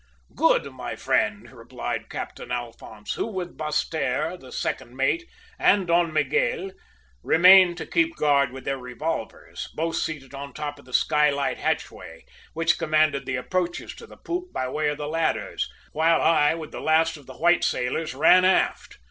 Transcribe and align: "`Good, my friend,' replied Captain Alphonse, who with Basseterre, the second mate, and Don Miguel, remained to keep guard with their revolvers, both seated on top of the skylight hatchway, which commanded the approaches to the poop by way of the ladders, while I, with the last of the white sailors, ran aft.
"`Good, 0.33 0.73
my 0.73 0.95
friend,' 0.95 1.51
replied 1.51 2.09
Captain 2.09 2.51
Alphonse, 2.51 3.13
who 3.13 3.27
with 3.27 3.55
Basseterre, 3.55 4.35
the 4.35 4.51
second 4.51 4.97
mate, 4.97 5.27
and 5.59 5.85
Don 5.85 6.11
Miguel, 6.11 6.71
remained 7.21 7.77
to 7.77 7.85
keep 7.85 8.15
guard 8.15 8.51
with 8.51 8.65
their 8.65 8.79
revolvers, 8.79 9.67
both 9.75 9.95
seated 9.97 10.33
on 10.33 10.53
top 10.55 10.79
of 10.79 10.85
the 10.85 10.91
skylight 10.93 11.59
hatchway, 11.59 12.25
which 12.53 12.79
commanded 12.79 13.27
the 13.27 13.35
approaches 13.35 13.93
to 13.93 14.07
the 14.07 14.17
poop 14.17 14.51
by 14.51 14.67
way 14.67 14.89
of 14.89 14.97
the 14.97 15.07
ladders, 15.07 15.69
while 15.91 16.19
I, 16.19 16.55
with 16.55 16.71
the 16.71 16.81
last 16.81 17.15
of 17.15 17.27
the 17.27 17.37
white 17.37 17.63
sailors, 17.63 18.15
ran 18.15 18.43
aft. 18.43 18.97